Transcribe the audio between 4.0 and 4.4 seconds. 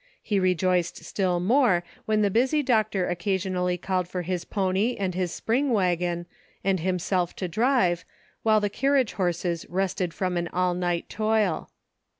for